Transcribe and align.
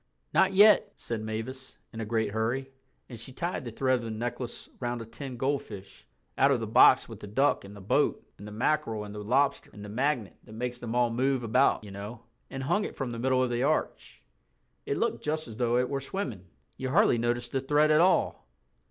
"Not 0.33 0.53
yet," 0.53 0.93
said 0.95 1.21
Mavis, 1.21 1.77
in 1.93 2.01
a 2.01 2.05
great 2.05 2.31
hurry, 2.31 2.71
and 3.07 3.19
she 3.19 3.31
tied 3.31 3.63
the 3.65 3.71
thread 3.71 3.99
of 3.99 4.03
the 4.05 4.09
necklace 4.09 4.67
round 4.79 4.99
a 4.99 5.05
tin 5.05 5.37
goldfish 5.37 6.07
(out 6.39 6.49
of 6.49 6.59
the 6.59 6.65
box 6.65 7.07
with 7.07 7.19
the 7.19 7.27
duck 7.27 7.63
and 7.65 7.75
the 7.75 7.81
boat 7.81 8.25
and 8.39 8.47
the 8.47 8.51
mackerel 8.51 9.03
and 9.03 9.13
the 9.13 9.19
lobster 9.23 9.69
and 9.71 9.85
the 9.85 9.89
magnet 9.89 10.35
that 10.45 10.53
makes 10.53 10.79
them 10.79 10.95
all 10.95 11.11
move 11.11 11.43
about—you 11.43 11.91
know) 11.91 12.23
and 12.49 12.63
hung 12.63 12.83
it 12.83 12.95
from 12.95 13.11
the 13.11 13.19
middle 13.19 13.43
of 13.43 13.51
the 13.51 13.61
arch. 13.61 14.23
It 14.87 14.97
looked 14.97 15.23
just 15.23 15.47
as 15.47 15.57
though 15.57 15.77
it 15.77 15.87
were 15.87 16.01
swimming—you 16.01 16.89
hardly 16.89 17.19
noticed 17.19 17.51
the 17.51 17.61
thread 17.61 17.91
at 17.91 18.01
all. 18.01 18.47